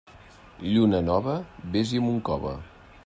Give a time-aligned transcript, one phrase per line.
[0.75, 1.35] Lluna nova,
[1.77, 2.57] vés-hi amb un cove.